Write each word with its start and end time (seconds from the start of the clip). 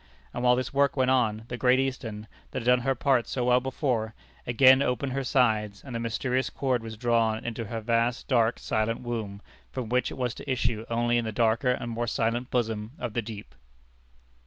And 0.33 0.41
while 0.43 0.55
this 0.55 0.73
work 0.73 0.97
went 0.97 1.11
on, 1.11 1.43
the 1.47 1.57
Great 1.57 1.77
Eastern, 1.79 2.25
that 2.49 2.63
had 2.63 2.65
done 2.65 2.79
her 2.79 2.95
part 2.95 3.27
so 3.27 3.45
well 3.45 3.59
before, 3.59 4.15
again 4.47 4.81
opened 4.81 5.11
her 5.13 5.23
sides, 5.23 5.83
and 5.83 5.93
the 5.93 5.99
mysterious 5.99 6.49
cord 6.49 6.81
was 6.81 6.97
drawn 6.97 7.45
into 7.45 7.65
her 7.65 7.81
vast, 7.81 8.27
dark, 8.27 8.57
silent 8.57 9.01
womb, 9.01 9.43
from 9.71 9.89
which 9.89 10.09
it 10.09 10.17
was 10.17 10.33
to 10.33 10.51
issue 10.51 10.85
only 10.89 11.19
into 11.19 11.27
the 11.27 11.31
darker 11.35 11.69
and 11.69 11.91
more 11.91 12.07
silent 12.07 12.49
bosom 12.49 12.93
of 12.97 13.13
the 13.13 13.21
deep. 13.21 13.53